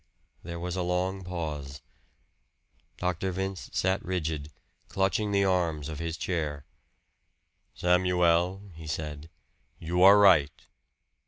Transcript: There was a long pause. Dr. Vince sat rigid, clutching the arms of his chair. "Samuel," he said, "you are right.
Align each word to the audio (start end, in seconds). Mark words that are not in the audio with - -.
There 0.41 0.59
was 0.59 0.75
a 0.75 0.81
long 0.81 1.23
pause. 1.23 1.83
Dr. 2.97 3.31
Vince 3.31 3.69
sat 3.71 4.03
rigid, 4.03 4.49
clutching 4.87 5.31
the 5.31 5.45
arms 5.45 5.89
of 5.89 5.99
his 5.99 6.17
chair. 6.17 6.65
"Samuel," 7.75 8.63
he 8.73 8.87
said, 8.87 9.29
"you 9.77 10.01
are 10.01 10.17
right. 10.17 10.65